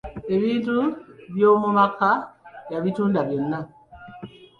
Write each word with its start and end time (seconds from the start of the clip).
Ebintu 0.35 0.77
eby'omu 1.29 1.69
maka 1.77 2.11
yabitunda 2.71 3.19
byonna. 3.27 3.59